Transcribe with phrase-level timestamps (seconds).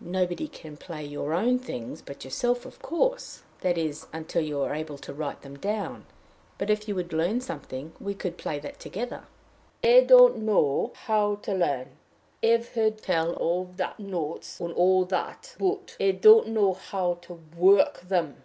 [0.00, 4.74] "Nobody can play your own things but yourself, of course that is, until you are
[4.74, 6.06] able to write them down;
[6.56, 9.24] but, if you would learn something, we could play that together."
[9.84, 11.98] "I don't know how to learn.
[12.42, 17.42] I've heard tell of the notes and all that, but I don't know how to
[17.54, 18.42] work them."